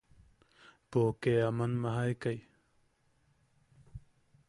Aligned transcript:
Poke 0.91 1.31
aman 1.49 1.73
majaekai. 1.81 2.37